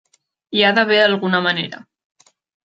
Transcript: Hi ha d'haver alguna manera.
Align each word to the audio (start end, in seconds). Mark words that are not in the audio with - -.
Hi 0.59 0.63
ha 0.63 0.71
d'haver 0.79 0.97
alguna 1.01 1.43
manera. 1.49 1.83